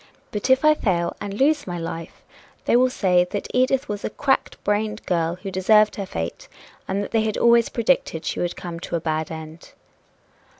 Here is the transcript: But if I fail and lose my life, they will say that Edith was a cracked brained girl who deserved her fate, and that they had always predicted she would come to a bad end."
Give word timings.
But 0.31 0.49
if 0.49 0.65
I 0.65 0.73
fail 0.73 1.15
and 1.21 1.31
lose 1.31 1.67
my 1.67 1.77
life, 1.77 2.23
they 2.65 2.75
will 2.75 2.89
say 2.89 3.23
that 3.29 3.47
Edith 3.53 3.87
was 3.87 4.03
a 4.03 4.09
cracked 4.09 4.57
brained 4.63 5.05
girl 5.05 5.35
who 5.43 5.51
deserved 5.51 5.95
her 5.97 6.07
fate, 6.07 6.47
and 6.87 7.03
that 7.03 7.11
they 7.11 7.21
had 7.21 7.37
always 7.37 7.69
predicted 7.69 8.25
she 8.25 8.39
would 8.39 8.55
come 8.55 8.79
to 8.79 8.95
a 8.95 8.99
bad 8.99 9.29
end." 9.29 9.73